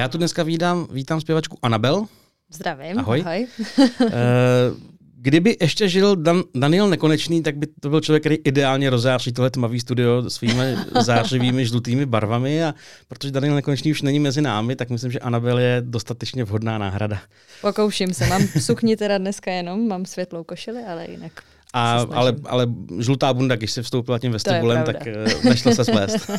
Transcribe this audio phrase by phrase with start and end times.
[0.00, 2.06] Já tu dneska vítám, vítám zpěvačku Anabel.
[2.52, 3.20] Zdravím, ahoj.
[3.20, 3.46] ahoj.
[3.78, 4.10] Eh,
[5.16, 9.50] kdyby ještě žil Dan, Daniel Nekonečný, tak by to byl člověk, který ideálně rozzáří tohle
[9.50, 12.74] tmavý studio svými zářivými žlutými barvami a
[13.08, 17.18] protože Daniel Nekonečný už není mezi námi, tak myslím, že Anabel je dostatečně vhodná náhrada.
[17.60, 21.32] Pokouším se, mám sukni teda dneska jenom, mám světlou košili, ale jinak
[21.72, 22.66] a, ale, ale
[22.98, 26.30] žlutá bunda, když se vstoupila tím vestibulem, tak uh, nešlo se splést.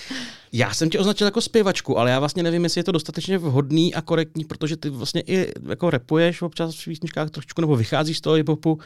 [0.52, 3.94] já jsem tě označil jako zpěvačku, ale já vlastně nevím, jestli je to dostatečně vhodný
[3.94, 8.20] a korektní, protože ty vlastně i jako repuješ občas v písničkách trošku, nebo vycházíš z
[8.20, 8.72] toho hip-hopu.
[8.72, 8.78] Uh,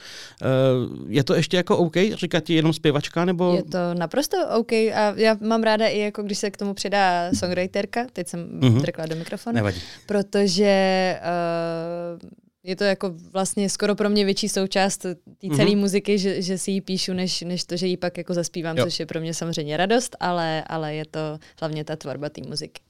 [1.09, 3.55] je to ještě jako OK říkat ti jenom zpěvačka, nebo?
[3.55, 7.31] Je to naprosto OK a já mám ráda i jako když se k tomu přidá
[7.35, 8.81] songwriterka, teď jsem mm-hmm.
[8.81, 9.81] drkla do mikrofonu, Nevadí.
[10.07, 15.15] protože uh, je to jako vlastně skoro pro mě větší součást té
[15.57, 15.77] celé mm-hmm.
[15.77, 18.85] muziky, že, že si ji píšu, než, než to, že ji pak jako zaspívám, jo.
[18.85, 22.83] což je pro mě samozřejmě radost, ale, ale je to hlavně ta tvorba té muziky.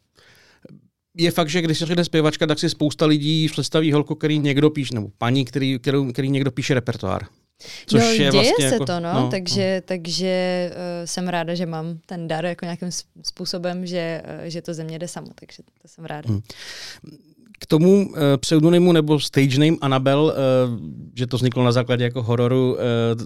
[1.17, 4.70] Je fakt, že když se řekne zpěvačka, tak si spousta lidí představí holku, který někdo
[4.70, 7.27] píše, nebo paní, který, který, který někdo píše repertoár.
[7.87, 9.83] Což no, je děje vlastně se jako, to, no, no takže, no.
[9.87, 12.89] takže uh, jsem ráda, že mám ten dar jako nějakým
[13.22, 16.28] způsobem, že, uh, že to ze mě jde samo, takže to jsem ráda.
[16.28, 16.42] Hmm.
[17.62, 20.80] K tomu uh, pseudonymu nebo stage name Annabel, uh,
[21.14, 22.77] že to vzniklo na základě jako hororu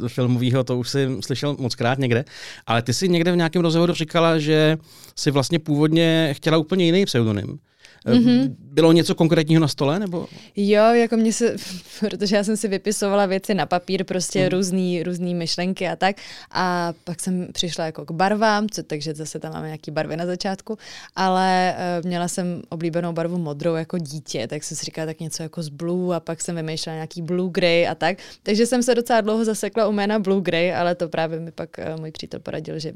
[0.01, 2.25] uh, filmového, to už jsem slyšel moc krát někde,
[2.67, 4.77] ale ty si někde v nějakém rozhovoru říkala, že
[5.17, 7.59] si vlastně původně chtěla úplně jiný pseudonym.
[8.07, 8.55] Mm-hmm.
[8.59, 9.99] Bylo něco konkrétního na stole?
[9.99, 10.27] Nebo?
[10.57, 11.57] Jo, jako mě se,
[12.01, 14.49] protože já jsem si vypisovala věci na papír, prostě mm.
[14.49, 16.17] různý, různý myšlenky a tak.
[16.51, 20.27] A pak jsem přišla jako k barvám, co, takže zase tam máme nějaký barvy na
[20.27, 20.79] začátku,
[21.17, 25.43] ale uh, měla jsem oblíbenou barvu modrou jako dítě, tak jsem si říkala tak něco
[25.43, 28.19] jako z blue a pak jsem vymýšlela nějaký blue grey a tak.
[28.43, 31.69] Takže jsem se docela dlouho zasekla u jména blue grey, ale to právě mi pak
[31.79, 32.93] uh, můj přítel poradil, že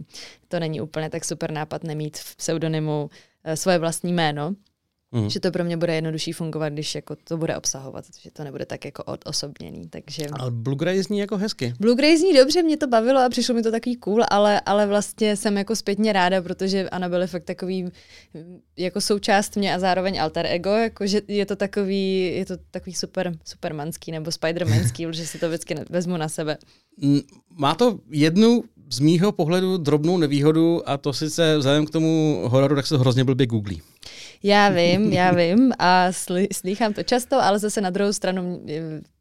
[0.48, 3.10] to není úplně tak super nápad nemít v pseudonymu
[3.46, 4.54] uh, svoje vlastní jméno.
[5.12, 5.30] Mm.
[5.30, 8.66] Že to pro mě bude jednodušší fungovat, když jako to bude obsahovat, že to nebude
[8.66, 9.88] tak jako odosobněný.
[9.88, 10.26] Takže...
[10.32, 11.74] Ale Blue Grey zní jako hezky.
[11.80, 14.86] Blue Grey zní dobře, mě to bavilo a přišlo mi to takový cool, ale, ale
[14.86, 17.88] vlastně jsem jako zpětně ráda, protože Anna je fakt takový
[18.76, 22.94] jako součást mě a zároveň alter ego, jako že je to takový, je to takový
[22.94, 26.58] super, supermanský nebo spidermanský, že si to vždycky vezmu na sebe.
[27.56, 32.76] Má to jednu z mýho pohledu drobnou nevýhodu a to sice vzhledem k tomu hororu,
[32.76, 33.82] tak se to hrozně blbě googlí.
[34.42, 38.60] Já vím, já vím a sly, slýchám to často, ale zase na druhou stranu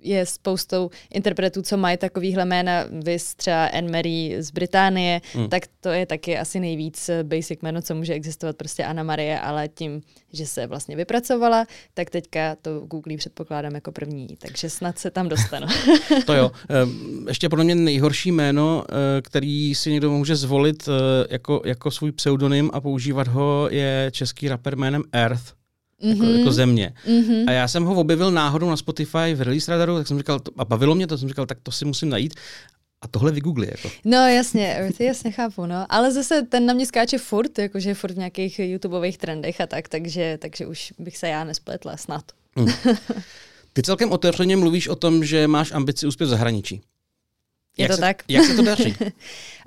[0.08, 5.50] je spoustou interpretů, co mají takovýhle jména, vys třeba Anne Marie z Británie, hmm.
[5.50, 9.68] tak to je taky asi nejvíc basic jméno, co může existovat, prostě Anna Marie, ale
[9.68, 10.02] tím,
[10.34, 15.30] že se vlastně vypracovala, tak teďka to Google předpokládám jako první, takže snad se tam
[15.30, 15.68] dostanu.
[16.26, 16.52] to jo.
[17.28, 22.12] Ještě podle mě nejhorší jméno, eh, který si někdo může zvolit eh, jako, jako svůj
[22.12, 25.58] pseudonym a používat ho, je český rapper jménem Earth.
[26.02, 26.40] Jako, mm-hmm.
[26.40, 26.94] jako země.
[27.08, 27.44] Mm-hmm.
[27.48, 30.66] A já jsem ho objevil náhodou na Spotify v release radaru, tak jsem říkal, a
[30.66, 32.34] bavilo mě to, jsem říkal, tak to si musím najít.
[33.02, 33.68] A tohle vygoogli.
[33.72, 33.90] Jako.
[34.06, 35.86] No jasně, ty jasně chápu, no.
[35.90, 39.90] Ale zase ten na mě skáče furt, jakože furt v nějakých YouTubeových trendech a tak,
[39.90, 42.24] takže, takže už bych se já nespletla snad.
[42.56, 42.68] Mm.
[43.74, 46.82] Ty celkem otevřeně mluvíš o tom, že máš ambici úspěch v zahraničí.
[47.78, 48.24] Je jak to se, tak?
[48.28, 48.96] Jak se to daří?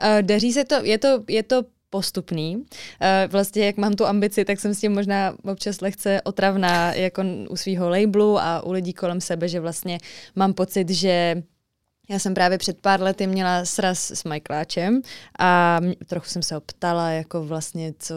[0.03, 2.65] Eh, daří se to, je to, je to postupný.
[3.01, 7.23] Eh, vlastně jak mám tu ambici, tak jsem s tím možná občas lehce otravná jako
[7.51, 9.99] u svého labelu a u lidí kolem sebe, že vlastně
[10.37, 11.43] mám pocit, že
[12.11, 15.03] já jsem právě před pár lety měla sraz s Michaeláčem
[15.39, 18.15] a trochu jsem se ho ptala, jako vlastně, co,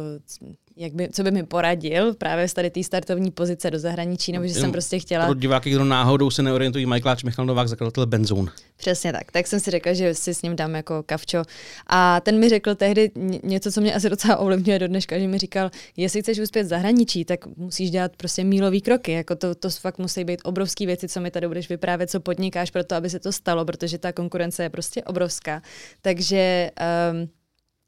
[0.77, 4.47] jak by, co by mi poradil právě z tady té startovní pozice do zahraničí, nebo
[4.47, 5.25] že jsem prostě chtěla...
[5.25, 8.51] Pro diváky, kdo náhodou se neorientují, Michaeláč Michal Novák, zakladatel Benzone.
[8.77, 9.31] Přesně tak.
[9.31, 11.43] Tak jsem si řekla, že si s ním dám jako kavčo.
[11.87, 13.11] A ten mi řekl tehdy
[13.43, 16.67] něco, co mě asi docela ovlivňuje do dneška, že mi říkal, jestli chceš uspět v
[16.67, 19.11] zahraničí, tak musíš dělat prostě mílový kroky.
[19.11, 22.71] Jako to, to fakt musí být obrovské věci, co mi tady budeš vyprávět, co podnikáš
[22.71, 25.61] pro to, aby se to stalo, protože ta konkurence je prostě obrovská.
[26.01, 26.71] Takže
[27.11, 27.29] um,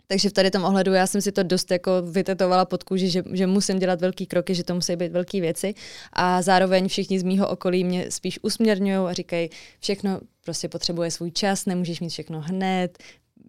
[0.08, 3.24] takže v tady tom ohledu já jsem si to dost jako vytetovala pod kůži, že,
[3.34, 5.74] že musím dělat velký kroky, že to musí být velké věci.
[6.14, 9.50] A zároveň všichni z mýho okolí mě spíš usměrňují a říkají,
[9.80, 12.98] všechno prostě potřebuje svůj čas, nemůžeš mít všechno hned,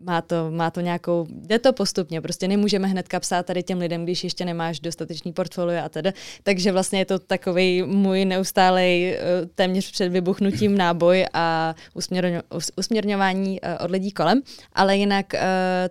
[0.05, 4.05] má to, má to nějakou, jde to postupně, prostě nemůžeme hned psát tady těm lidem,
[4.05, 6.13] když ještě nemáš dostatečný portfolio a teda.
[6.43, 9.21] Takže vlastně je to takový můj neustálej eh,
[9.55, 12.41] téměř před vybuchnutím náboj a usměrňo,
[12.77, 14.43] usměrňování eh, od lidí kolem.
[14.73, 15.41] Ale jinak eh,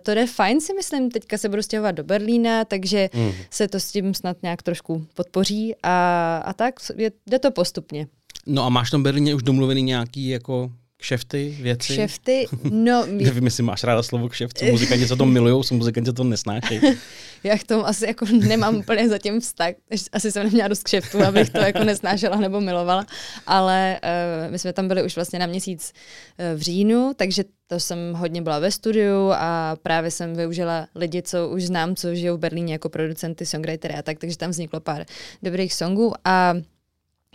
[0.02, 3.32] to jde fajn, si myslím, teďka se budu stěhovat do Berlína, takže mm.
[3.50, 8.06] se to s tím snad nějak trošku podpoří a, a tak je, jde to postupně.
[8.46, 10.70] No a máš tam v Berlíně už domluvený nějaký jako
[11.06, 11.92] kšefty, věci?
[11.92, 13.06] Kšefty, no...
[13.10, 16.80] Nevím, jestli máš ráda slovo kšeft, co muzikanti co to milujou, co muzikanti to nesnášejí.
[17.44, 19.74] Já k tomu asi jako nemám úplně zatím vztah.
[20.12, 23.06] Asi jsem neměla dost kšeftů, abych to jako nesnášela nebo milovala.
[23.46, 27.80] Ale uh, my jsme tam byli už vlastně na měsíc uh, v říjnu, takže to
[27.80, 32.36] jsem hodně byla ve studiu a právě jsem využila lidi, co už znám, co žijou
[32.36, 35.06] v Berlíně jako producenty, songwritery a tak, takže tam vzniklo pár
[35.42, 36.54] dobrých songů a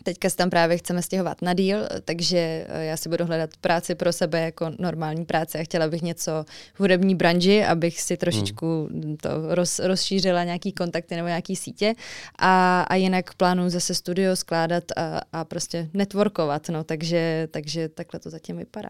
[0.03, 3.95] Teďka se tam právě chceme stěhovat na díl, takže eh, já si budu hledat práci
[3.95, 8.89] pro sebe jako normální práce a chtěla bych něco v hudební branži, abych si trošičku
[8.91, 9.17] hmm.
[9.17, 11.93] to roz, rozšířila nějaký kontakty nebo nějaký sítě
[12.39, 18.19] a, a jinak plánuju zase studio skládat a, a prostě networkovat, no, takže, takže takhle
[18.19, 18.89] to zatím vypadá.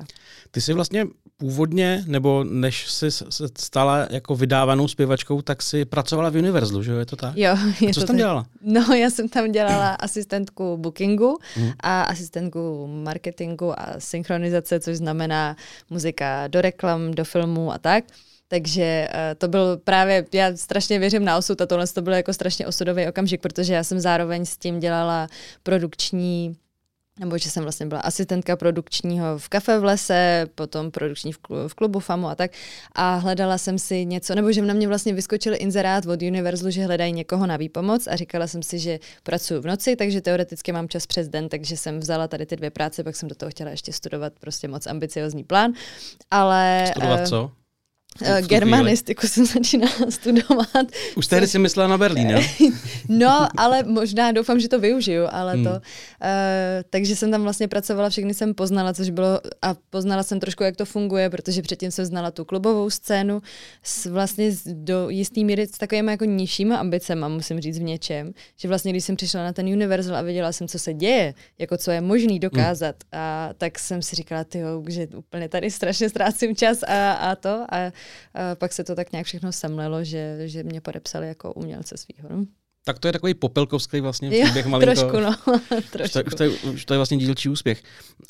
[0.51, 1.05] Ty jsi vlastně
[1.37, 6.91] původně, nebo než jsi se stala jako vydávanou zpěvačkou, tak si pracovala v Universalu, že
[6.91, 7.37] jo, je to tak?
[7.37, 7.57] Jo.
[7.81, 8.45] Je co jsi tam dělala?
[8.61, 11.71] No, já jsem tam dělala asistentku booking bookingu mm.
[11.83, 15.55] a asistentku marketingu a synchronizace, což znamená
[15.89, 18.03] muzika do reklam, do filmů a tak.
[18.47, 22.33] Takže uh, to byl právě, já strašně věřím na osud a tohle to byl jako
[22.33, 25.27] strašně osudový okamžik, protože já jsem zároveň s tím dělala
[25.63, 26.55] produkční
[27.19, 31.67] nebo že jsem vlastně byla asistentka produkčního v kafe v lese, potom produkční v, klubu,
[31.67, 32.51] v klubu FAMu a tak.
[32.95, 36.85] A hledala jsem si něco, nebo že na mě vlastně vyskočil inzerát od Universalu, že
[36.85, 40.87] hledají někoho na výpomoc a říkala jsem si, že pracuji v noci, takže teoreticky mám
[40.87, 43.69] čas přes den, takže jsem vzala tady ty dvě práce, pak jsem do toho chtěla
[43.69, 45.73] ještě studovat prostě moc ambiciozní plán.
[46.31, 47.51] Ale, studovat uh, co?
[48.21, 50.87] Uh, germanistiku jsem začínala studovat.
[51.15, 52.41] Už tehdy si myslela na Berlín, jo?
[53.09, 55.63] no, ale možná doufám, že to využiju, ale hmm.
[55.63, 55.69] to.
[55.69, 55.79] Uh,
[56.89, 60.75] takže jsem tam vlastně pracovala, všechny jsem poznala, což bylo, a poznala jsem trošku, jak
[60.75, 63.41] to funguje, protože předtím jsem znala tu klubovou scénu
[63.83, 68.33] s vlastně do jistý míry s takovými jako nižšíma ambicema, musím říct v něčem.
[68.57, 71.77] Že vlastně, když jsem přišla na ten Universal a viděla jsem, co se děje, jako
[71.77, 73.21] co je možný dokázat, hmm.
[73.21, 77.65] a tak jsem si říkala, ty že úplně tady strašně ztrácím čas a, a to.
[77.71, 77.91] A
[78.33, 82.29] a pak se to tak nějak všechno semlelo, že, že mě podepsali jako umělce svýho.
[82.29, 82.45] No.
[82.83, 84.95] Tak to je takový popelkovský vlastně příběh malinko.
[84.95, 85.35] Trošku, no.
[85.91, 86.19] trošku.
[86.27, 87.83] Už, to, už, to, už to je vlastně dílčí úspěch.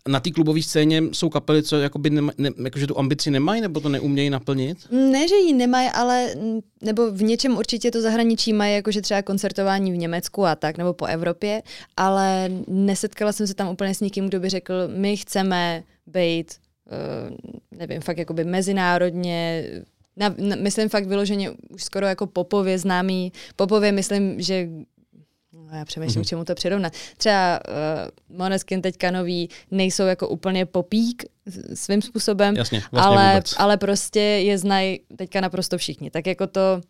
[0.08, 3.80] Na té klubové scéně jsou kapely, co jakoby nema, ne, jakože tu ambici nemají, nebo
[3.80, 4.78] to neumějí naplnit?
[4.92, 6.34] Ne, že ji nemají, ale
[6.82, 10.94] nebo v něčem určitě to zahraničí mají, jakože třeba koncertování v Německu a tak, nebo
[10.94, 11.64] po Evropě,
[11.98, 16.54] ale nesetkala jsem se tam úplně s nikým, kdo by řekl, my chceme být
[17.72, 19.64] nevím, fakt jakoby mezinárodně,
[20.18, 24.68] na, na, myslím fakt vyloženě už skoro jako popově známý, popově myslím, že
[25.54, 26.28] no já přemýšlím, mm-hmm.
[26.28, 26.94] čemu to přirovnat.
[27.18, 27.60] Třeba
[28.30, 31.26] uh, Moneskin teďka nový nejsou jako úplně popík
[31.74, 36.12] svým způsobem, Jasně, vlastně ale, ale prostě je znají teďka naprosto všichni.
[36.12, 36.82] Tak jako to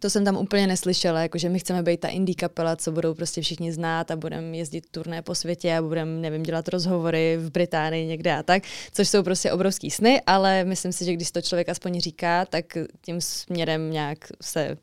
[0.00, 3.42] to jsem tam úplně neslyšela, jakože my chceme být ta indie kapela, co budou prostě
[3.42, 8.06] všichni znát a budeme jezdit turné po světě a budeme, nevím, dělat rozhovory v Británii
[8.06, 8.62] někde a tak,
[8.92, 12.64] což jsou prostě obrovský sny, ale myslím si, že když to člověk aspoň říká, tak
[13.00, 14.76] tím směrem nějak se uh,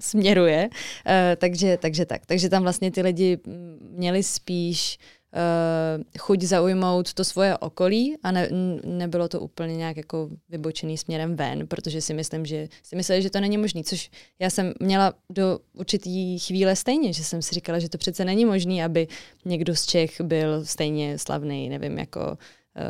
[0.00, 0.68] směruje.
[0.68, 2.26] Uh, takže, takže tak.
[2.26, 3.38] Takže tam vlastně ty lidi
[3.80, 4.98] měli spíš
[5.32, 8.48] uh, chuť zaujmout to svoje okolí a ne,
[8.84, 13.30] nebylo to úplně nějak jako vybočený směrem ven, protože si myslím, že si mysleli, že
[13.30, 17.78] to není možné, což já jsem měla do určitý chvíle stejně, že jsem si říkala,
[17.78, 19.08] že to přece není možné, aby
[19.44, 22.38] někdo z Čech byl stejně slavný, nevím, jako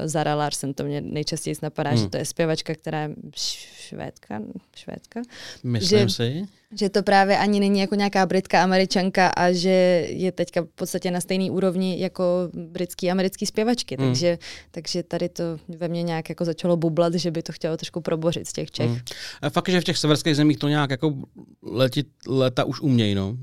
[0.05, 1.99] Zara Larsen, to mě nejčastěji napadá, hmm.
[1.99, 4.41] že to je zpěvačka, která je švédka,
[4.77, 5.23] švédka.
[5.63, 10.33] Myslím že, si že to právě ani není jako nějaká britka, američanka a že je
[10.33, 13.97] teďka v podstatě na stejné úrovni jako britský, americký zpěvačky.
[13.97, 14.07] Mm.
[14.07, 14.39] Takže,
[14.71, 18.49] takže tady to ve mně nějak jako začalo bublat, že by to chtělo trošku probořit
[18.49, 18.91] z těch Čech.
[18.91, 18.99] Mm.
[19.43, 21.15] A fakt, že v těch severských zemích to nějak jako
[21.63, 23.37] letit, leta už umějí, no.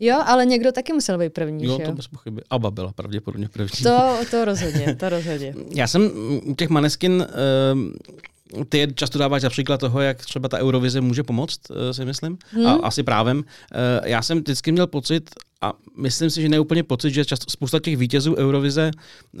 [0.00, 1.64] Jo, ale někdo taky musel být první.
[1.64, 2.42] Jo, to bez pochyby.
[2.50, 3.82] Aba byla pravděpodobně první.
[3.82, 5.54] To, to rozhodně, to rozhodně.
[5.74, 6.10] Já jsem
[6.44, 7.26] u těch maneskin
[7.72, 11.94] uh, ty je často dáváš za příklad toho, jak třeba ta Eurovize může pomoct, eh,
[11.94, 12.66] si myslím, hmm.
[12.66, 13.44] a asi právem.
[13.72, 17.80] Eh, já jsem vždycky měl pocit, a myslím si, že neúplně pocit, že často, spousta
[17.80, 18.90] těch vítězů Eurovize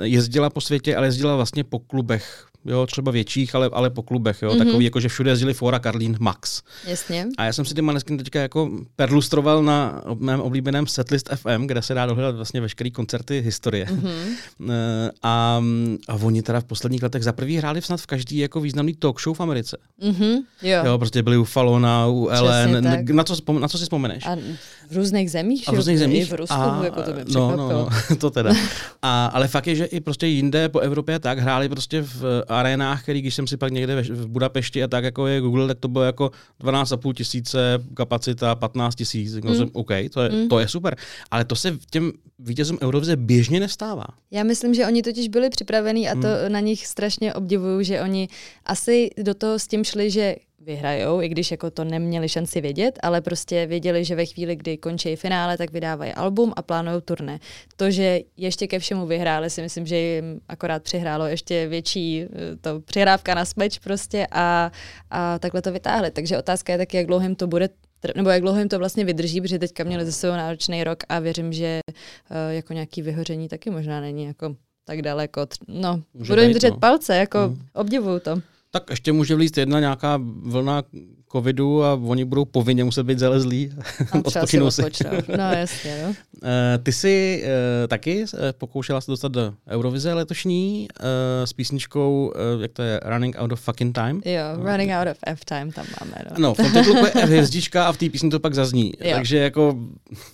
[0.02, 4.42] jezdila po světě, ale jezdila vlastně po klubech jo, třeba větších, ale, ale po klubech,
[4.42, 4.58] jo, mm-hmm.
[4.58, 6.62] takový, jako že všude jezdili Fora, Karlín, Max.
[6.86, 7.26] Jasně.
[7.38, 11.82] A já jsem si ty manesky teďka jako perlustroval na mém oblíbeném Setlist FM, kde
[11.82, 13.86] se dá dohledat vlastně veškeré koncerty historie.
[13.86, 14.36] Mm-hmm.
[15.22, 15.62] A,
[16.08, 19.20] a oni teda v posledních letech za prvý hráli snad v každý jako významný talk
[19.20, 19.76] show v Americe.
[20.02, 20.36] Mm-hmm.
[20.62, 20.82] Jo.
[20.84, 20.98] jo.
[20.98, 24.26] prostě byli u Falona, u Ellen, na co, na co si vzpomeneš?
[24.26, 24.36] A
[24.90, 26.22] v různých zemích, a v různých zemích.
[26.22, 28.54] I v Rusku, a, jako to by no, no, no, to teda.
[29.02, 32.60] A, ale fakt je, že i prostě jinde po Evropě tak hráli prostě v, a
[32.60, 35.78] arénách, který když jsem si pak někde v Budapešti a tak jako je Google, tak
[35.78, 37.58] to bylo jako 12,5 tisíce
[37.94, 39.34] kapacita, 15 tisíc.
[39.34, 39.70] Mm.
[39.72, 40.48] OK, to je, mm.
[40.48, 40.96] to je super.
[41.30, 44.04] Ale to se těm vítězům Eurovize běžně nestává.
[44.30, 46.52] Já myslím, že oni totiž byli připravení a to mm.
[46.52, 48.28] na nich strašně obdivuju, že oni
[48.64, 52.98] asi do toho s tím šli, že vyhrajou, i když jako to neměli šanci vědět,
[53.02, 57.38] ale prostě věděli, že ve chvíli, kdy končí finále, tak vydávají album a plánují turné.
[57.76, 62.28] To, že ještě ke všemu vyhráli, si myslím, že jim akorát přihrálo ještě větší eh,
[62.60, 64.72] to přihrávka na smeč prostě a,
[65.10, 66.10] a takhle to vytáhli.
[66.10, 67.68] Takže otázka je taky, jak dlouho jim to bude
[68.16, 71.18] nebo jak dlouho jim to vlastně vydrží, protože teďka měli za sebou náročný rok a
[71.18, 71.80] věřím, že
[72.30, 75.46] uh, jako nějaký vyhoření taky možná není jako tak daleko.
[75.68, 76.78] No, Může budu jim držet no.
[76.78, 77.66] palce, jako mm.
[77.74, 78.42] obdivuju to.
[78.70, 80.82] Tak ještě může vlízt jedna nějaká vlna
[81.32, 83.72] covidu a oni budou povinně muset být zalezlí.
[84.24, 84.82] Odpočinou si.
[85.36, 86.14] No jasně, no.
[86.44, 91.06] Eh, ty jsi uh, taky eh, pokoušela se dostat do Eurovize letošní uh,
[91.44, 94.22] s písničkou, jak to je, Running Out of Fucking Time?
[94.24, 96.14] Jo, Running Out of F-Time tam máme.
[96.30, 98.92] No, no v tom titulku je F hvězdička a v té písni to pak zazní.
[99.00, 99.14] Jo.
[99.14, 99.76] Takže jako,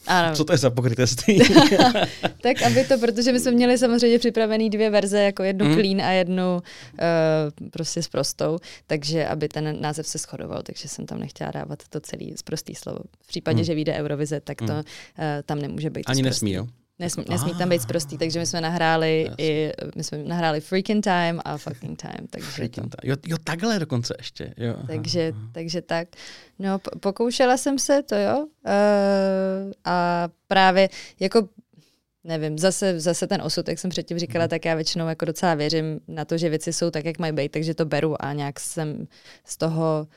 [0.07, 0.37] ano.
[0.37, 1.39] co to je za pokrytectví?
[2.43, 5.75] tak aby to, protože my jsme měli samozřejmě připravený dvě verze, jako jednu mm.
[5.75, 11.07] clean a jednu uh, prostě s prostou, takže aby ten název se shodoval, takže jsem
[11.07, 12.99] tam nechtěla dávat to celý zprostý slovo.
[13.21, 13.65] V případě, hmm.
[13.65, 14.77] že vyjde Eurovize, tak to hmm.
[14.77, 14.83] uh,
[15.45, 16.11] tam nemůže být.
[16.11, 16.67] Ani nesmí, jo?
[16.99, 19.35] Nesmí, nesmí tam být zprostý, takže my jsme nahráli yes.
[19.39, 22.27] i, my jsme nahráli Freaking Time a Fucking Time.
[22.31, 22.97] Takže freaking to.
[22.97, 23.11] time.
[23.11, 24.55] Jo, jo, takhle dokonce ještě.
[24.57, 24.75] Jo.
[24.87, 26.09] Takže, takže tak.
[26.59, 28.39] No, pokoušela jsem se, to jo.
[28.39, 30.89] Uh, a právě
[31.21, 31.49] jako
[32.25, 34.51] nevím, zase, zase ten osud, jak jsem předtím říkala, mhm.
[34.51, 37.53] tak já většinou jako docela věřím na to, že věci jsou tak, jak mají být,
[37.53, 39.07] takže to beru a nějak jsem
[39.45, 40.15] z toho Uh,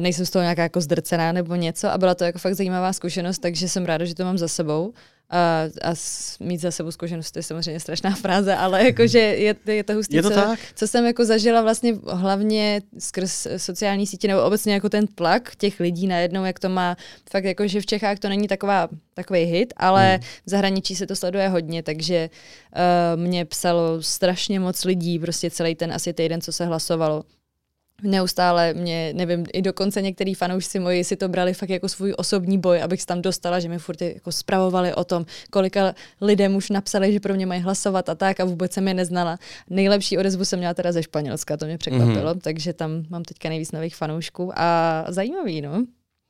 [0.00, 3.38] nejsem z toho nějaká jako zdrcená nebo něco a byla to jako fakt zajímavá zkušenost,
[3.38, 4.92] takže jsem ráda, že to mám za sebou.
[5.30, 5.94] A, a
[6.40, 10.16] mít za sebou zkušenost, to je samozřejmě strašná fráze, ale jakože je, je to hustý,
[10.16, 10.60] je to co, tak?
[10.74, 15.80] co jsem jako zažila vlastně hlavně skrz sociální sítě nebo obecně jako ten tlak těch
[15.80, 16.96] lidí najednou, jak to má
[17.30, 20.20] fakt jako, že v Čechách to není taková, takový hit, ale hmm.
[20.20, 25.74] v zahraničí se to sleduje hodně, takže uh, mě psalo strašně moc lidí, prostě celý
[25.74, 27.24] ten asi týden, co se hlasovalo
[28.02, 32.58] neustále mě, nevím, i dokonce některý fanoušci moji si to brali fakt jako svůj osobní
[32.58, 36.70] boj, abych se tam dostala, že mi furt jako spravovali o tom, kolika lidem už
[36.70, 39.38] napsali, že pro mě mají hlasovat a tak a vůbec jsem je neznala.
[39.70, 42.40] Nejlepší odezvu jsem měla teda ze Španělska, to mě překvapilo, mm-hmm.
[42.40, 45.84] takže tam mám teďka nejvíc nových fanoušků a zajímavý, no.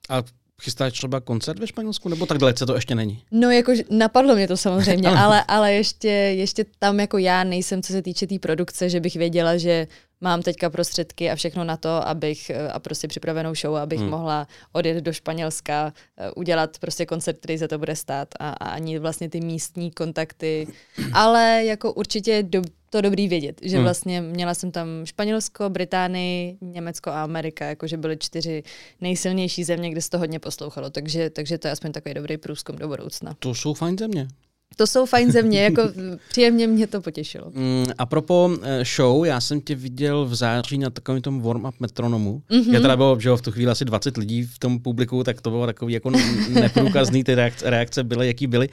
[0.08, 0.22] A
[0.62, 3.22] chystáš třeba koncert ve Španělsku, nebo tak dalece to ještě není?
[3.30, 7.92] No, jako napadlo mě to samozřejmě, ale, ale ještě, ještě tam jako já nejsem, co
[7.92, 9.86] se týče té tý produkce, že bych věděla, že
[10.20, 14.10] mám teďka prostředky a všechno na to, abych eh, a prostě připravenou show, abych hmm.
[14.10, 18.68] mohla odjet do Španělska, eh, udělat prostě koncert, který za to bude stát a, a
[18.68, 20.66] ani vlastně ty místní kontakty,
[21.12, 22.62] ale jako určitě do,
[22.96, 23.84] to dobrý vědět, že hmm.
[23.84, 28.62] vlastně měla jsem tam Španělsko, Británii, Německo a Amerika, jakože byly čtyři
[29.00, 32.76] nejsilnější země, kde se to hodně poslouchalo, takže, takže to je aspoň takový dobrý průzkum
[32.76, 33.36] do budoucna.
[33.38, 34.28] To jsou fajn země.
[34.76, 35.82] To jsou fajn země, jako
[36.28, 37.50] příjemně mě to potěšilo.
[37.54, 41.72] Mm, a propo eh, show, já jsem tě viděl v září na takovém tom warm-up
[41.80, 42.42] metronomu.
[42.50, 42.74] Mm-hmm.
[42.74, 45.50] Já teda bylo, že v tu chvíli asi 20 lidí v tom publiku, tak to
[45.50, 46.10] bylo takový jako
[46.48, 48.68] neprůkazný, ty reakce, reakce byly, jaký byly.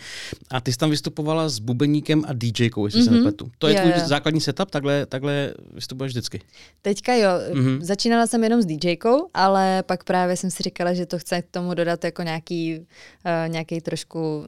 [0.50, 3.04] A ty jsi tam vystupovala s bubeníkem a DJkou, jestli mm-hmm.
[3.04, 3.20] se mhm.
[3.20, 3.52] nepletu.
[3.58, 3.92] To je yeah.
[3.92, 6.42] tvůj základní setup, takhle, takhle vystupuješ vždycky.
[6.82, 7.82] Teďka jo, mm-hmm.
[7.82, 11.46] začínala jsem jenom s DJkou, ale pak právě jsem si říkala, že to chce k
[11.52, 14.48] tomu dodat jako nějaký, uh, nějaký trošku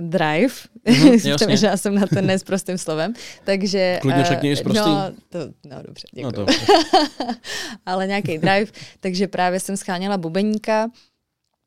[0.00, 0.54] drive,
[1.48, 3.12] mm, že já jsem na to ne s prostým slovem,
[3.44, 3.98] takže...
[4.02, 4.92] Klidně řekni uh, s prostým.
[4.92, 6.24] No, to, no dobře, děkuji.
[6.24, 6.46] No, to.
[7.86, 10.88] Ale nějaký drive, takže právě jsem scháněla bubeníka,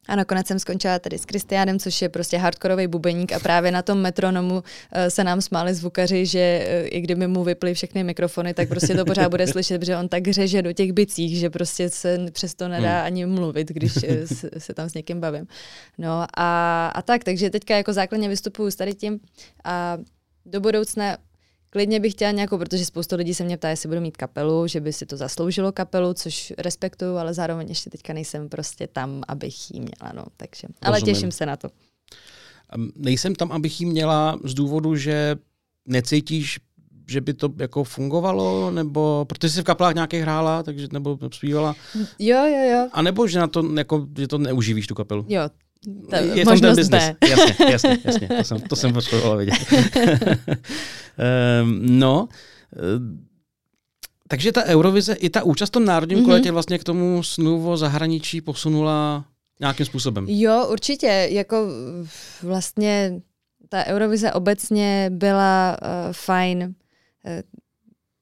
[0.08, 3.82] a nakonec jsem skončila tady s Kristiánem, což je prostě hardkorový bubeník a právě na
[3.82, 4.62] tom metronomu uh,
[5.10, 9.06] se nám smáli zvukaři, že uh, i kdyby mu vyply všechny mikrofony, tak prostě to
[9.06, 12.98] pořád bude slyšet, protože on tak řeže do těch bicích, že prostě se přesto nedá
[12.98, 13.06] hmm.
[13.06, 13.94] ani mluvit, když
[14.26, 15.48] se, se tam s někým bavím.
[15.98, 19.20] No a, a tak, takže teďka jako základně vystupuju s tady tím
[19.64, 19.98] a
[20.46, 21.18] do budoucna
[21.74, 24.80] Klidně bych chtěla nějakou, protože spoustu lidí se mě ptá, jestli budu mít kapelu, že
[24.80, 29.72] by si to zasloužilo kapelu, což respektuju, ale zároveň ještě teďka nejsem prostě tam, abych
[29.72, 30.14] ji měla.
[30.16, 30.68] No, takže.
[30.82, 31.70] Ale těším se na to.
[32.96, 35.36] Nejsem tam, abych ji měla z důvodu, že
[35.86, 36.60] necítíš,
[37.10, 41.76] že by to jako fungovalo, nebo protože jsi v kapelách nějakých hrála, takže nebo zpívala.
[42.20, 42.90] Jo, jo, jo.
[42.94, 45.26] A nebo že na to, jako, že to neuživíš tu kapelu.
[45.30, 45.42] Jo,
[46.10, 47.12] ta, je tam ten business.
[47.30, 48.28] Jasně, jasně, jasně.
[48.28, 49.56] To jsem, to jsem potřeboval vidět.
[51.64, 52.28] um, no,
[54.28, 56.26] takže ta Eurovize i ta účast v tom národním mm-hmm.
[56.26, 59.26] kole tě vlastně k tomu snu o zahraničí posunula
[59.60, 60.26] nějakým způsobem.
[60.30, 61.28] Jo, určitě.
[61.32, 61.68] Jako
[62.44, 63.22] vlastně
[63.70, 66.76] ta Eurovize obecně byla uh, fajn.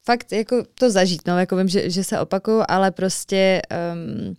[0.09, 3.61] Fakt jako to zažít, no, jako vím, že, že se opakuju, ale prostě
[3.93, 4.35] um,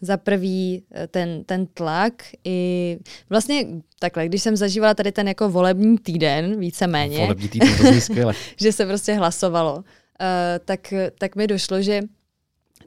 [0.00, 2.12] za prvý eh, ten, ten tlak
[2.44, 2.98] i
[3.30, 3.66] vlastně
[3.98, 8.86] takhle, když jsem zažívala tady ten jako volební týden, víceméně, volební týden, to že se
[8.86, 9.82] prostě hlasovalo, uh,
[10.64, 12.00] tak, tak mi došlo, že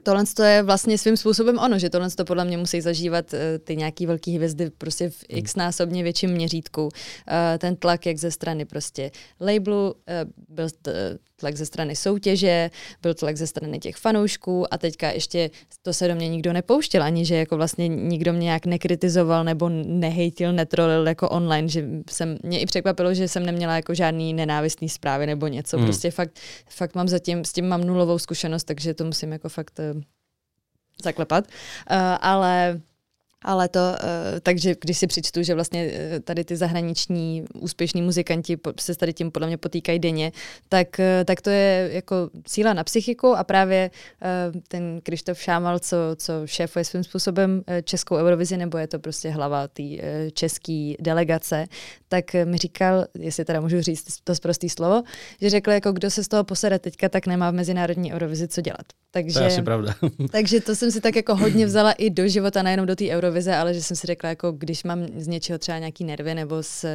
[0.05, 3.75] tohle je vlastně svým způsobem ono, že tohle to podle mě musí zažívat uh, ty
[3.75, 5.39] nějaký velký hvězdy prostě v hmm.
[5.39, 6.83] x násobně větším měřítku.
[6.83, 6.89] Uh,
[7.57, 9.95] ten tlak jak ze strany prostě labelu, uh,
[10.55, 10.67] byl
[11.35, 12.69] tlak ze strany soutěže,
[13.01, 15.50] byl tlak ze strany těch fanoušků a teďka ještě
[15.81, 19.69] to se do mě nikdo nepouštěl, ani že jako vlastně nikdo mě nějak nekritizoval nebo
[19.69, 24.89] nehejtil, netrolil jako online, že jsem, mě i překvapilo, že jsem neměla jako žádný nenávistný
[24.89, 25.85] zprávy nebo něco, hmm.
[25.85, 29.79] prostě fakt, fakt mám zatím, s tím mám nulovou zkušenost, takže to musím jako fakt
[31.02, 31.48] zaklepat,
[31.92, 32.82] uh, ale
[33.46, 38.58] ale to, uh, takže když si přečtu, že vlastně uh, tady ty zahraniční úspěšní muzikanti
[38.80, 40.32] se tady tím podle mě potýkají denně,
[40.70, 43.92] tak, uh, tak to je jako síla na psychiku a právě
[44.68, 49.68] ten Krištof Šámal, co, co šéfuje svým způsobem Českou Eurovizi, nebo je to prostě hlava
[49.68, 49.84] té
[50.34, 51.68] české delegace,
[52.08, 55.04] tak mi říkal, jestli teda můžu říct to zprostý slovo,
[55.42, 58.62] že řekl, jako kdo se z toho posede teďka, tak nemá v Mezinárodní Eurovizi co
[58.62, 58.86] dělat.
[59.12, 59.96] Takže, to je asi pravda.
[60.32, 63.35] takže to jsem si tak jako hodně vzala i do života, nejenom do té Eurovize,
[63.42, 66.86] ale že jsem si řekla, jako když mám z něčeho třeba nějaký nervy nebo z,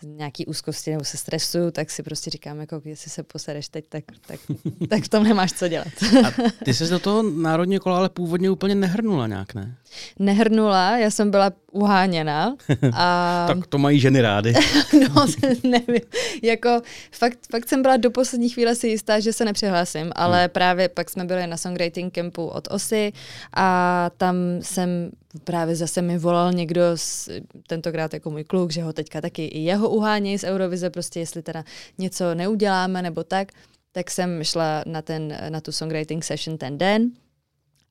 [0.00, 3.84] z nějaký úzkosti nebo se stresu, tak si prostě říkám, jako jestli se posereš teď,
[3.88, 4.40] tak, tak,
[4.88, 5.88] tak v tom nemáš co dělat.
[6.26, 6.30] A
[6.64, 9.76] ty jsi do toho národního kola ale původně úplně nehrnula nějak, ne?
[10.18, 12.56] Nehrnula, já jsem byla uháněna.
[12.92, 13.44] A...
[13.48, 14.54] tak to mají ženy rády.
[15.14, 15.26] no,
[15.62, 16.00] nevím.
[16.42, 20.48] Jako, fakt, fakt jsem byla do poslední chvíle si jistá, že se nepřihlásím, ale hmm.
[20.48, 23.12] právě pak jsme byli na songwriting campu od OSY
[23.56, 25.10] a tam jsem
[25.44, 27.28] právě zase mi volal někdo, z,
[27.66, 31.42] tentokrát jako můj kluk, že ho teďka taky i jeho uhánějí z Eurovize, prostě jestli
[31.42, 31.64] teda
[31.98, 33.52] něco neuděláme nebo tak,
[33.92, 37.10] tak jsem šla na, ten, na tu songwriting session ten den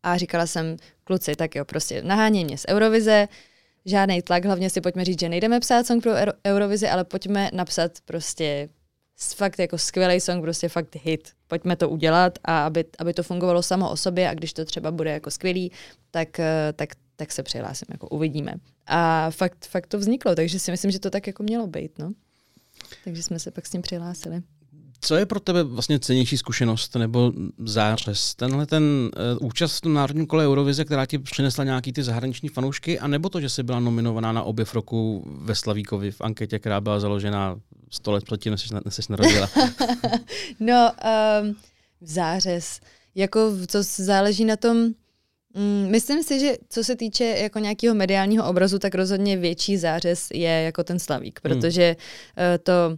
[0.04, 3.28] a říkala jsem, kluci, tak jo, prostě naháněj mě z Eurovize,
[3.86, 6.12] žádný tlak, hlavně si pojďme říct, že nejdeme psát song pro
[6.48, 8.70] Eurovizi, ale pojďme napsat prostě
[9.36, 11.32] fakt jako skvělý song, prostě fakt hit.
[11.48, 14.92] Pojďme to udělat a aby, aby to fungovalo samo o sobě a když to třeba
[14.92, 15.72] bude jako skvělý,
[16.12, 16.90] tak, eh, tak,
[17.24, 18.54] tak se přihlásím, jako uvidíme.
[18.88, 22.12] A fakt, fakt to vzniklo, takže si myslím, že to tak jako mělo být, no.
[23.04, 24.42] Takže jsme se pak s ním přihlásili.
[25.00, 27.34] Co je pro tebe vlastně cenější zkušenost nebo
[27.66, 28.36] zářez?
[28.36, 28.84] Tenhle ten
[29.42, 33.08] uh, účast v tom národním kole Eurovize, která ti přinesla nějaký ty zahraniční fanoušky, a
[33.08, 37.00] nebo to, že jsi byla nominovaná na objev roku ve Slavíkovi v anketě, která byla
[37.00, 37.60] založena
[37.92, 39.50] 100 let předtím, než jsi narodila?
[40.60, 40.92] no,
[41.42, 41.56] um,
[42.02, 42.80] zářez.
[43.16, 44.94] Jako, co záleží na tom,
[45.54, 50.28] Mm, myslím si, že co se týče jako nějakého mediálního obrazu, tak rozhodně větší zářez
[50.34, 51.54] je jako ten Slavík, hmm.
[51.54, 52.98] protože uh, to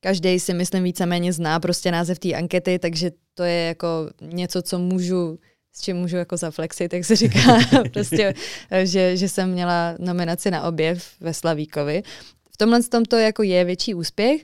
[0.00, 4.78] každý si myslím víceméně zná prostě název té ankety, takže to je jako něco, co
[4.78, 5.38] můžu
[5.76, 7.58] s čím můžu jako zaflexit, jak se říká,
[7.92, 8.34] prostě,
[8.82, 12.02] že, že jsem měla nominaci na objev ve Slavíkovi.
[12.50, 14.42] V tomhle tom to jako je větší úspěch,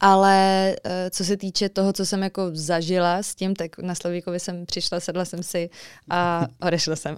[0.00, 4.40] ale uh, co se týče toho, co jsem jako zažila s tím, tak na Slavíkovi
[4.40, 5.70] jsem přišla, sedla jsem si
[6.10, 7.14] a odešla jsem.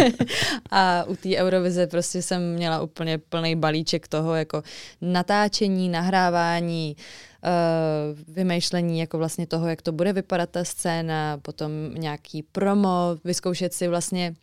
[0.70, 4.62] a u té Eurovize prostě jsem měla úplně plný balíček toho jako
[5.00, 12.42] natáčení, nahrávání, uh, vymýšlení jako vlastně toho, jak to bude vypadat ta scéna, potom nějaký
[12.42, 14.34] promo, vyzkoušet si vlastně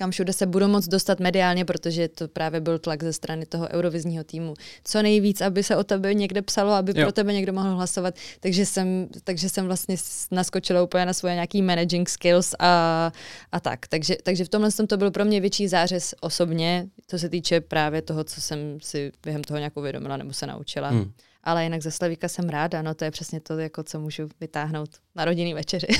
[0.00, 3.68] kam všude se budou moc dostat mediálně, protože to právě byl tlak ze strany toho
[3.68, 4.54] eurovizního týmu.
[4.84, 7.04] Co nejvíc, aby se o tebe někde psalo, aby jo.
[7.04, 8.14] pro tebe někdo mohl hlasovat.
[8.40, 9.96] Takže jsem, takže jsem vlastně
[10.30, 13.12] naskočila úplně na svoje nějaký managing skills a,
[13.52, 13.86] a tak.
[13.86, 18.02] Takže, takže v tomhle to byl pro mě větší zářez osobně, co se týče právě
[18.02, 20.88] toho, co jsem si během toho nějak uvědomila nebo se naučila.
[20.88, 21.12] Hmm.
[21.44, 24.90] Ale jinak ze Slavíka jsem ráda, no to je přesně to, jako co můžu vytáhnout
[25.14, 25.86] na rodinný večeři.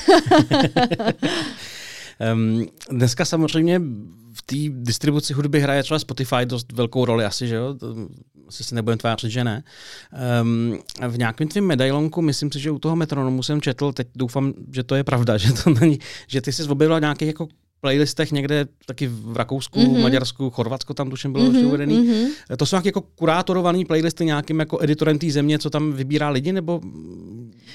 [2.33, 3.81] Um, dneska samozřejmě
[4.33, 7.75] v té distribuci hudby hraje třeba Spotify dost velkou roli asi, že jo?
[7.75, 7.97] To,
[8.49, 9.63] asi se nebudem tvářit, že ne.
[10.43, 10.79] Um,
[11.09, 14.83] v nějakém tvém medailonku, myslím si, že u toho metronomu jsem četl, teď doufám, že
[14.83, 17.49] to je pravda, že to není, že ty jsi objevila nějakých jako
[17.81, 20.03] playlistech někde taky v Rakousku, mm-hmm.
[20.03, 21.99] Maďarsku, Chorvatsko tam tuším bylo mm-hmm, uvedený.
[21.99, 22.57] Mm-hmm.
[22.57, 26.53] To jsou nějaké jako kurátorované playlisty nějakým jako editorem té země, co tam vybírá lidi,
[26.53, 26.81] nebo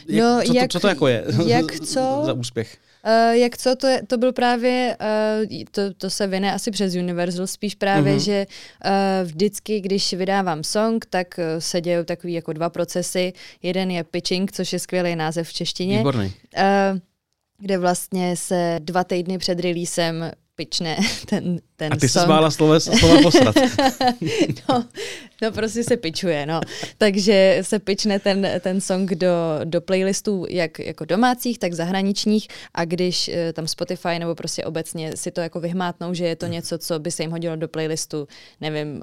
[0.07, 2.21] jak, no, co, jak, to, co to jako je jak co?
[2.25, 2.77] za úspěch?
[3.05, 6.95] Uh, jak co, to, je, to byl právě, uh, to, to se vyne asi přes
[6.95, 8.23] Universal, spíš právě, mm-hmm.
[8.23, 8.45] že
[8.85, 8.91] uh,
[9.27, 13.33] vždycky, když vydávám song, tak uh, se dějou takový jako dva procesy.
[13.61, 15.97] Jeden je pitching, což je skvělý název v češtině.
[15.97, 16.33] Výborný.
[16.57, 16.99] Uh,
[17.57, 22.11] kde vlastně se dva týdny před releasem pične ten, ten A ty song.
[22.21, 23.55] se zvála slova, slova posrat.
[24.69, 24.85] no,
[25.41, 26.59] no, prostě se pičuje, no.
[26.97, 29.29] Takže se pične ten, ten song do,
[29.63, 35.17] do playlistů jak jako domácích, tak zahraničních a když uh, tam Spotify nebo prostě obecně
[35.17, 38.27] si to jako vyhmátnou, že je to něco, co by se jim hodilo do playlistu,
[38.61, 39.01] nevím, uh,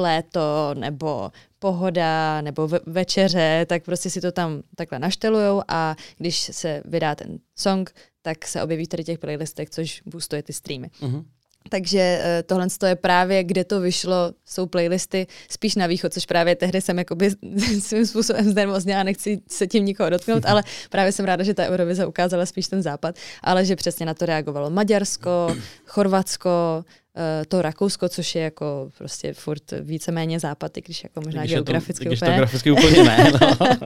[0.00, 6.50] léto nebo pohoda nebo ve- večeře, tak prostě si to tam takhle naštelujou a když
[6.52, 7.90] se vydá ten song,
[8.28, 10.90] tak se objeví tady těch playlistech, což boostuje ty streamy.
[11.00, 11.24] Uh-huh.
[11.68, 16.56] Takže uh, tohle je právě, kde to vyšlo, jsou playlisty spíš na východ, což právě
[16.56, 17.30] tehdy jsem jakoby
[17.80, 22.06] svým způsobem znervozněla, nechci se tím nikoho dotknout, ale právě jsem ráda, že ta Eurovize
[22.06, 26.84] ukázala spíš ten západ, ale že přesně na to reagovalo Maďarsko, Chorvatsko,
[27.48, 32.04] to Rakousko, což je jako prostě furt víceméně západ, i když jako možná Když geograficky
[32.04, 32.32] to, když úplně.
[32.32, 33.32] to graficky úplně ne.
[33.40, 33.56] No.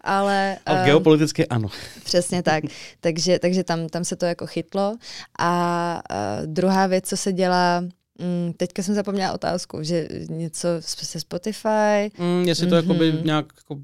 [0.00, 1.68] ale, Ale ehm, geopoliticky ano.
[2.04, 2.64] Přesně tak.
[3.00, 4.96] takže takže tam, tam se to jako chytlo.
[5.38, 7.80] A uh, druhá věc, co se dělá,
[8.18, 12.10] mm, teďka jsem zapomněla otázku, že něco se Spotify.
[12.18, 12.82] Mm, jestli to mm-hmm.
[12.82, 13.82] jakoby nějak jako,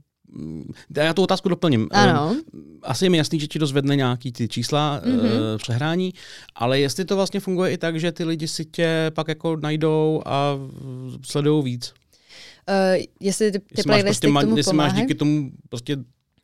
[0.97, 1.89] já tu otázku doplním.
[1.91, 2.37] Ano.
[2.83, 5.59] Asi je mi jasný, že ti dozvedne nějaký ty čísla mm-hmm.
[5.59, 6.15] přehrání,
[6.55, 10.23] ale jestli to vlastně funguje i tak, že ty lidi si tě pak jako najdou
[10.27, 10.59] a
[11.23, 11.93] sledují víc.
[12.69, 15.97] Uh, jestli ty, ty Jestli máš, playlisty prostě, k tomu jestli máš díky tomu prostě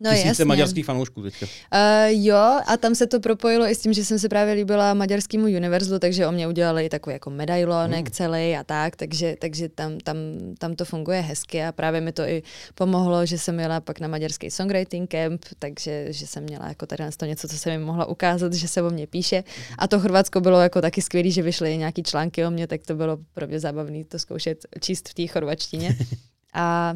[0.02, 0.44] No tisíce jasně.
[0.44, 1.46] maďarských fanoušků teďka.
[1.46, 2.36] Uh, jo,
[2.66, 5.98] a tam se to propojilo i s tím, že jsem se právě líbila maďarskému Universalu,
[5.98, 8.10] takže o mě udělali takový jako medailonek Mm.
[8.12, 10.16] celý a tak, takže, takže tam, tam,
[10.58, 12.42] tam to funguje hezky a právě mi to i
[12.74, 17.04] pomohlo, že jsem jela pak na maďarský songwriting camp, takže že jsem měla jako tady
[17.16, 19.44] to něco, co se mi mohla ukázat, že se o mě píše.
[19.78, 22.94] A to Chorvatsko bylo jako taky skvělý, že vyšly nějaký články o mě, tak to
[22.94, 25.96] bylo pro mě zábavné to zkoušet číst v té chorvačtině.
[26.54, 26.94] A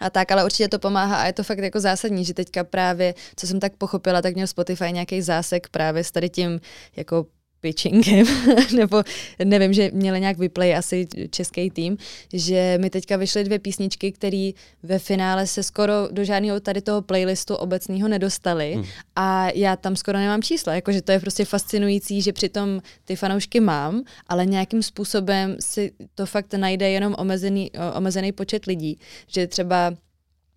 [0.00, 3.14] a tak, ale určitě to pomáhá a je to fakt jako zásadní, že teďka právě,
[3.36, 6.60] co jsem tak pochopila, tak měl Spotify nějaký zásek právě s tady tím
[6.96, 7.26] jako
[7.60, 8.26] pitchingem,
[8.76, 9.02] nebo
[9.44, 11.96] nevím, že měli nějak vyplay asi český tým,
[12.32, 14.50] že mi teďka vyšly dvě písničky, které
[14.82, 18.84] ve finále se skoro do žádného tady toho playlistu obecného nedostaly Hmm.
[19.16, 23.60] a já tam skoro nemám čísla, jakože to je prostě fascinující, že přitom ty fanoušky
[23.60, 29.94] mám, ale nějakým způsobem si to fakt najde jenom omezený, omezený počet lidí, že třeba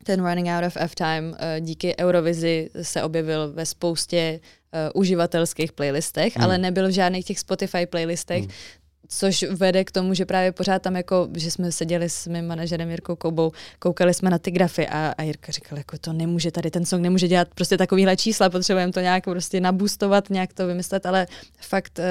[0.04, 4.40] ten Running Out of F-Time eh, díky Eurovizi se objevil ve spoustě
[4.94, 6.44] uživatelských playlistech, Hmm.
[6.44, 8.52] ale nebyl v žádných těch Spotify playlistech, Hmm.
[9.10, 12.90] Což vede k tomu, že právě pořád tam jako, že jsme seděli s mým manažerem
[12.90, 16.72] Jirkou Koubou, koukali jsme na ty grafy a, a Jirka říkal, jako to nemůže tady,
[16.72, 21.06] ten song nemůže dělat prostě takovýhle čísla, potřebujeme to nějak prostě nabůstovat, nějak to vymyslet,
[21.06, 21.28] ale
[21.62, 22.06] fakt uh,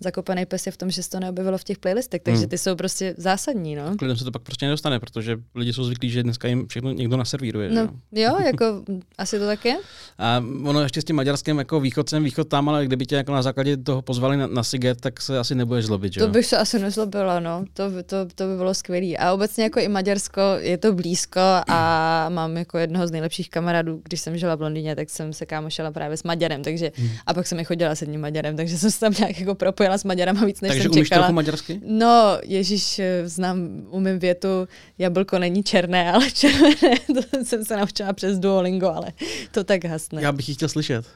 [0.00, 2.48] zakopaný pes je v tom, že se to neobjevilo v těch playlistech, takže Hmm.
[2.48, 3.96] ty jsou prostě zásadní, no.
[3.96, 6.92] K lidem se to pak prostě nedostane, protože lidi jsou zvyklí, že dneska jim všechno
[6.92, 7.68] někdo naservíruje.
[7.68, 7.88] že No, jo.
[8.12, 8.82] jo, jako
[9.18, 9.76] asi to tak je.
[10.18, 13.42] A ono ještě s tím maďarským jako východcem, východ tam, ale kdyby tě jako na
[13.42, 16.29] základě toho pozvali na, na Siget, tak se asi nebudeš zlobit, že To jo?
[16.30, 17.64] Bych se asi nezlobila, no.
[17.72, 19.16] To, by- to, to by bylo skvělé.
[19.16, 24.00] A obecně jako i Maďarsko je to blízko a mám jako jednoho z nejlepších kamarádů,
[24.04, 27.08] když jsem žila v Londýně, tak jsem se kámošila právě s Maďarem, takže Hmm.
[27.26, 29.98] a pak jsem i chodila s jedním Maďarem, takže jsem se tam nějak jako propojila
[29.98, 31.22] s Maďarem a víc, než Takže jsem umíš čekala.
[31.26, 31.80] trochu maďarsky?
[31.86, 38.12] No, Ježíš, eh, znám, umím větu, jablko není černé, ale červené, to jsem se naučila
[38.12, 39.12] přes Duolingo, ale
[39.52, 40.22] to tak hasne.
[40.22, 41.06] Já bych ji chtěl slyšet.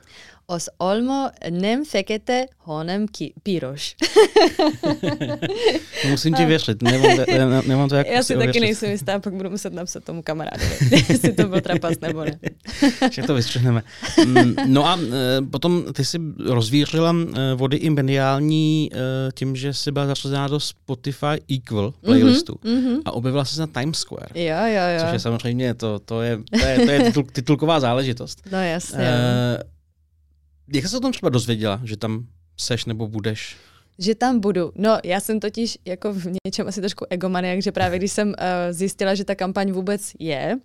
[0.49, 3.95] Az alma nem fekete, hanem ki, piros.
[6.11, 9.51] Musím ti věřit, nemám, ne, nemám to jak Já si taky nejsem jistá, pak budu
[9.51, 10.77] muset napsat tomu kamarádovi,
[11.09, 12.39] jestli to byl trapas nebo ne.
[13.11, 13.83] Však to vystřihneme.
[14.27, 18.99] Mm, No a e, potom ty si rozvířila e, vody i mediální e,
[19.35, 23.01] tím, že jsi byla zařazená do Spotify Equal playlistu Mm-hmm.
[23.05, 24.29] a objevila se na Times Square.
[24.35, 25.01] Jo, jo, jo.
[25.01, 28.43] Což je samozřejmě, to, to je, to je, to je titul, titulková záležitost.
[28.53, 28.99] No jasně.
[28.99, 29.74] Uh...
[30.73, 33.57] Jak se o tom třeba dozvěděla, že tam seš nebo budeš?
[33.99, 34.73] Že tam budu.
[34.75, 38.35] No, já jsem totiž jako v něčem asi trošku egomaniak, že právě když jsem uh,
[38.71, 40.59] zjistila, že ta kampaň vůbec je,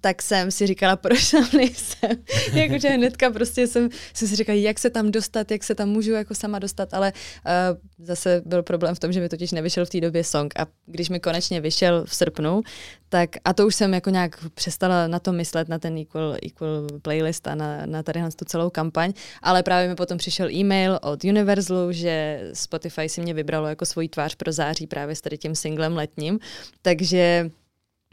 [0.00, 2.10] tak jsem si říkala, proč tam nejsem.
[2.52, 6.12] Jakože hnedka prostě jsem, jsem si říkala, jak se tam dostat, jak se tam můžu
[6.12, 9.90] jako sama dostat, ale uh, zase byl problém v tom, že mi totiž nevyšel v
[9.90, 10.60] té době song.
[10.60, 12.62] A když mi konečně vyšel v srpnu,
[13.08, 16.86] tak a to už jsem jako nějak přestala na to myslet, na ten equal, equal
[17.02, 21.24] playlist a na, na tady tu celou kampaň, ale právě mi potom přišel e-mail od
[21.24, 25.54] Universalu, že Spotify si mě vybralo jako svoji tvář pro září právě s tady tím
[25.54, 26.38] singlem letním,
[26.82, 27.50] takže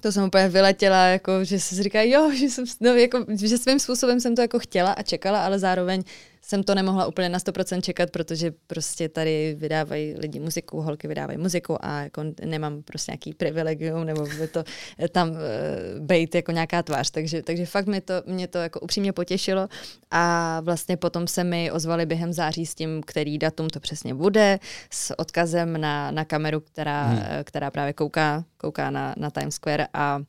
[0.03, 3.79] to jsem úplně vyletěla, jako, že se říká, jo, že, jsem, no, jako, že svým
[3.79, 6.03] způsobem jsem to jako chtěla a čekala, ale zároveň
[6.45, 11.37] jsem to nemohla úplně na 100% čekat, protože prostě tady vydávají lidi muziku, holky vydávají
[11.37, 14.63] muziku a jako nemám prostě nějaký privilegium nebo by to
[15.11, 15.37] tam uh,
[15.99, 19.67] bejt jako nějaká tvář, takže, takže fakt mě to, mě to jako upřímně potěšilo
[20.11, 24.59] a vlastně potom se mi ozvali během září s tím, který datum to přesně bude,
[24.89, 27.23] s odkazem na, na kameru, která, hmm.
[27.43, 30.19] která právě kouká, kouká na, na Times Square a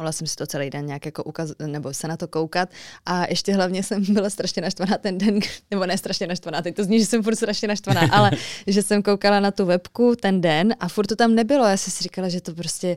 [0.00, 2.68] Mohla jsem si to celý den nějak jako ukaz, nebo se na to koukat
[3.06, 6.84] a ještě hlavně jsem byla strašně naštvaná ten den, nebo ne strašně naštvaná, teď to
[6.84, 8.30] zní, že jsem furt strašně naštvaná, ale
[8.66, 11.64] že jsem koukala na tu webku ten den a furt to tam nebylo.
[11.64, 12.96] Já jsem si říkala, že to prostě,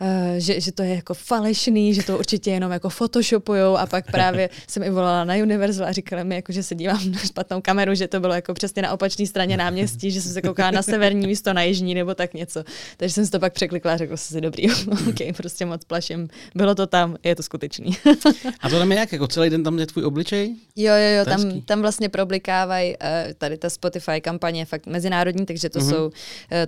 [0.00, 4.10] uh, že, že to je jako falešný, že to určitě jenom jako photoshopujou a pak
[4.10, 7.60] právě jsem i volala na Universal a říkala mi, jako, že se dívám na špatnou
[7.60, 10.82] kameru, že to bylo jako přesně na opačné straně náměstí, že jsem se koukala na
[10.82, 12.64] severní místo, na jižní nebo tak něco.
[12.96, 14.70] Takže jsem si to pak překlikla a řekla jsem si, dobrý,
[15.08, 17.96] ok, prostě moc plaším bylo to tam, je to skutečný.
[18.60, 20.54] a to tam je jak, jako celý den tam je tvůj obličej?
[20.76, 25.46] Jo, jo, jo, tam, tam vlastně problikávají uh, tady ta Spotify kampaně je fakt mezinárodní,
[25.46, 25.90] takže to mm-hmm.
[25.90, 26.12] jsou, uh,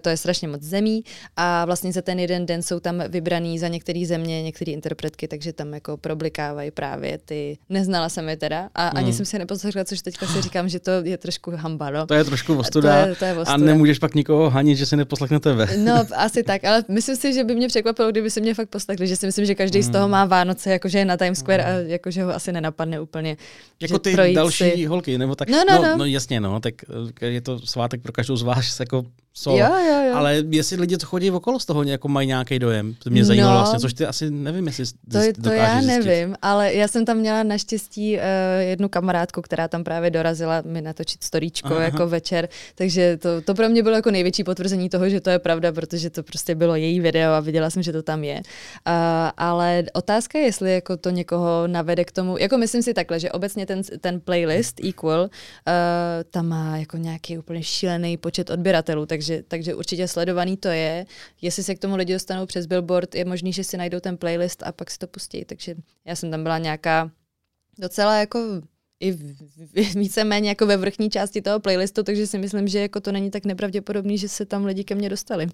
[0.00, 1.04] to je strašně moc zemí
[1.36, 5.52] a vlastně za ten jeden den jsou tam vybraný za některé země, některé interpretky, takže
[5.52, 8.90] tam jako problikávají právě ty, neznala jsem je teda a mm.
[8.94, 12.06] ani jsem si neposlechla, což teďka si říkám, že to je trošku hamba, no.
[12.06, 13.54] To je trošku ostuda to je, to je ostuda.
[13.54, 15.68] a nemůžeš pak nikoho hanit, že si neposlechne tebe.
[15.76, 19.06] No, asi tak, ale myslím si, že by mě překvapilo, kdyby se mě fakt poslechli,
[19.06, 20.12] že si myslím, že každý z toho hmm.
[20.12, 23.36] má Vánoce, jakože je na Times Square a jakože ho asi nenapadne úplně.
[23.80, 24.84] Jako ty další si...
[24.84, 25.48] holky, nebo tak.
[25.48, 25.82] No, no, no.
[25.82, 26.74] no, no jasně, no, tak
[27.22, 29.04] eh, je to svátek pro každou z vás, jako
[29.36, 29.58] solo.
[29.58, 30.14] Jo, jo, jo.
[30.14, 33.52] Ale jestli lidi, co chodí okolo z toho, jako mají nějaký dojem, to mě zajímalo
[33.52, 36.04] no, vlastně, což ty asi nevím, jestli To, to já zjistit.
[36.04, 38.22] nevím, ale já jsem tam měla naštěstí uh,
[38.60, 41.82] jednu kamarádku, která tam právě dorazila mi natočit storíčko Aha.
[41.82, 45.38] jako večer, takže to, to pro mě bylo jako největší potvrzení toho, že to je
[45.38, 48.36] pravda, protože to prostě bylo její video a viděla jsem, že to tam je.
[48.36, 48.42] Uh,
[49.36, 53.30] ale otázka je, jestli jako to někoho navede k tomu, jako myslím si takhle, že
[53.30, 55.28] obecně ten, ten playlist Equal uh,
[56.30, 61.06] tam má jako nějaký úplně šílený počet odběratelů, takže takže, takže určitě sledovaný to je.
[61.42, 64.62] Jestli se k tomu lidi dostanou přes billboard, je možný, že si najdou ten playlist
[64.62, 65.44] a pak si to pustí.
[65.44, 67.10] Takže já jsem tam byla nějaká
[67.78, 68.38] docela jako
[69.00, 69.18] i
[69.94, 73.44] víceméně jako ve vrchní části toho playlistu, takže si myslím, že jako to není tak
[73.44, 75.48] nepravděpodobný, že se tam lidi ke mně dostali.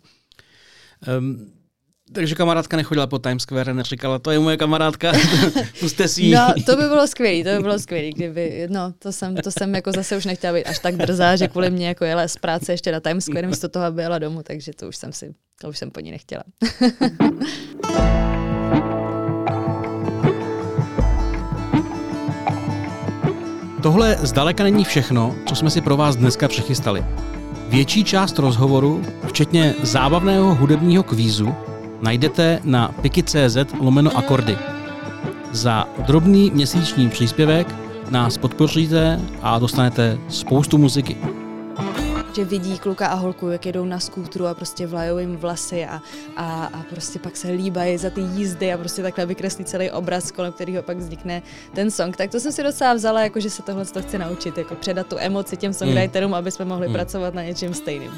[1.18, 1.52] Um,
[2.12, 5.12] takže kamarádka nechodila po Times Square, neříkala, to je moje kamarádka,
[5.80, 9.36] puste si No, to by bylo skvělé, to by bylo skvělé, kdyby, no, to jsem,
[9.36, 12.28] to jsem jako zase už nechtěla být až tak drzá, že kvůli mě jako jela
[12.28, 15.12] z práce ještě na Times Square, místo toho, aby jela domů, takže to už jsem
[15.12, 16.42] si, to už jsem po ní nechtěla.
[23.82, 27.04] Tohle zdaleka není všechno, co jsme si pro vás dneska přechystali.
[27.68, 31.54] Větší část rozhovoru, včetně zábavného hudebního kvízu,
[32.02, 34.58] najdete na piki.cz lomeno akordy.
[35.52, 37.74] Za drobný měsíční příspěvek
[38.10, 41.16] nás podpoříte a dostanete spoustu muziky
[42.36, 46.02] že vidí kluka a holku, jak jedou na skútru a prostě vlajou jim vlasy a,
[46.36, 50.30] a, a prostě pak se líbají za ty jízdy a prostě takhle vykreslí celý obraz,
[50.30, 51.42] kolem kterého pak vznikne
[51.74, 52.16] ten song.
[52.16, 55.16] Tak to jsem si docela vzala, jako že se tohle chci naučit, jako předat tu
[55.18, 56.34] emoci těm songwriterům, mm.
[56.34, 56.94] aby jsme mohli mm.
[56.94, 58.12] pracovat na něčem stejným.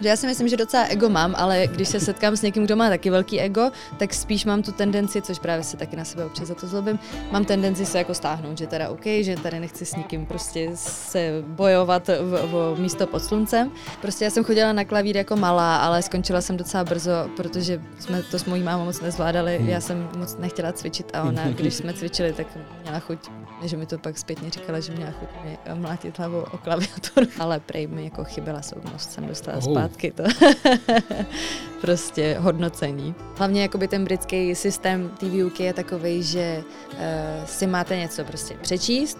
[0.00, 2.76] Že já si myslím, že docela ego mám, ale když se setkám s někým, kdo
[2.76, 6.24] má taky velký ego, tak spíš mám tu tendenci, což právě se taky na sebe
[6.24, 6.98] občas za to zlobím,
[7.30, 11.30] mám tendenci se jako stáhnout, že teda OK, že tady nechci s nikým prostě se
[11.46, 13.70] bojovat v, v místo pod sluncem.
[14.02, 18.22] Prostě já jsem chodila na klavír jako malá, ale skončila jsem docela brzo, protože jsme
[18.22, 19.58] to s mojí mámou moc nezvládali.
[19.58, 19.68] Hmm.
[19.68, 22.46] Já jsem moc nechtěla cvičit a ona, když jsme cvičili, tak
[22.82, 23.18] měla chuť,
[23.64, 27.60] že mi to pak zpětně říkala, že měla chuť mě mlátit hlavou o klaviaturu, ale
[27.60, 30.22] prej mi jako chyběla soudnost, jsem dostala oh zpátky to
[31.80, 33.14] prostě hodnocení.
[33.36, 36.98] Hlavně jakoby ten britský systém té výuky je takový, že uh,
[37.44, 39.18] si máte něco prostě přečíst,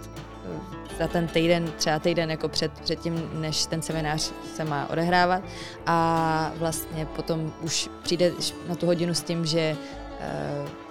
[0.49, 4.91] uh, za ten týden, třeba týden jako před, před tím, než ten seminář se má
[4.91, 5.43] odehrávat
[5.87, 8.33] a vlastně potom už přijde
[8.69, 9.77] na tu hodinu s tím, že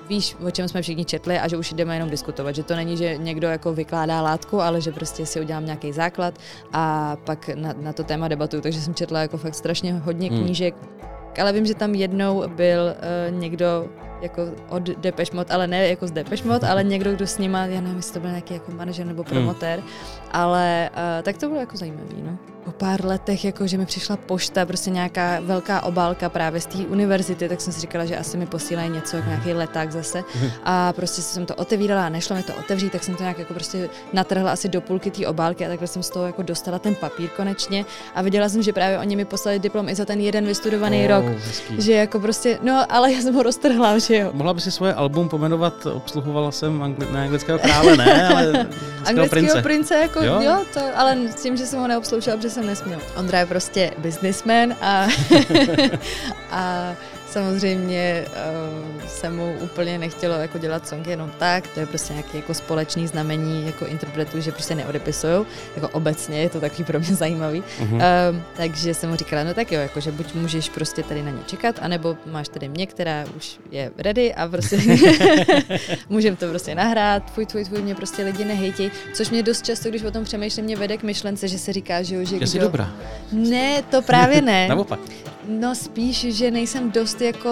[0.09, 2.97] víš, o čem jsme všichni četli a že už jdeme jenom diskutovat, že to není,
[2.97, 6.33] že někdo jako vykládá látku, ale že prostě si udělám nějaký základ
[6.73, 10.43] a pak na, na to téma debatuju, takže jsem četla jako fakt strašně hodně hmm.
[10.43, 10.75] knížek,
[11.41, 12.95] ale vím, že tam jednou byl
[13.31, 13.89] uh, někdo
[14.21, 17.65] jako od Depeche Mode, ale ne jako z Depeche Mode, ale někdo, kdo s nima,
[17.65, 19.89] já nevím, jestli to byl nějaký jako manažer nebo promotér, hmm.
[20.31, 22.54] ale uh, tak to bylo jako zajímavý, no.
[22.65, 26.77] Po pár letech, jako že mi přišla pošta, prostě nějaká velká obálka právě z té
[26.77, 30.23] univerzity, tak jsem si říkala, že asi mi posílají něco, jako nějaký leták zase.
[30.63, 33.53] A prostě jsem to otevírala a nešlo mi to otevřít, tak jsem to nějak jako
[33.53, 36.95] prostě natrhla asi do půlky té obálky a takhle jsem z toho jako dostala ten
[36.95, 40.45] papír konečně a viděla jsem, že právě oni mi poslali diplom i za ten jeden
[40.45, 41.25] vystudovaný oh, rok.
[41.25, 41.81] Hezký.
[41.81, 44.29] Že jako prostě, no ale já jsem ho roztrhla, že jo.
[44.33, 48.45] Mohla by si svoje album pomenovat, obsluhovala jsem angli- ne, anglického krále, ne, ale
[49.05, 49.61] anglického prince.
[49.61, 50.41] prince jako, jo?
[50.41, 50.63] jo?
[50.73, 53.01] to, ale s tím, že jsem ho neobsloužila, protože jsem nesměla.
[53.15, 55.07] Ondra je prostě businessman a,
[56.51, 56.95] a
[57.35, 62.37] samozřejmě uh, se mu úplně nechtělo jako dělat song jenom tak, to je prostě nějaký
[62.37, 65.45] jako společný znamení jako interpretů, že prostě neodepisují,
[65.75, 67.63] jako obecně je to takový pro mě zajímavý.
[67.79, 67.95] Uh-huh.
[67.95, 71.31] Uh, takže jsem mu říkala, no tak jo, jako, že buď můžeš prostě tady na
[71.31, 74.77] ně čekat, anebo máš tady mě, která už je ready a prostě
[76.09, 79.89] můžeme to prostě nahrát, tvůj, tvůj, tvůj, mě prostě lidi nehejtí, což mě dost často,
[79.89, 82.47] když o tom přemýšlím, mě vede k myšlence, že se říká, že jo, že kdo...
[82.47, 82.91] Jsi dobrá.
[83.31, 84.67] Ne, to právě ne.
[84.69, 84.99] Naopak.
[85.47, 87.51] No spíš, že nejsem dost jako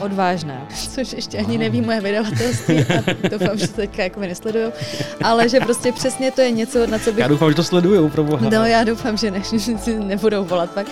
[0.00, 4.72] odvážná, což ještě ani neví moje vydavatelství a doufám, že teďka jako mi nesledujou,
[5.24, 7.18] ale že prostě přesně to je něco, na co bych...
[7.18, 8.50] Já doufám, že to sledujou, pro boha.
[8.50, 9.42] No já doufám, že ne,
[9.98, 10.86] nebudou volat pak.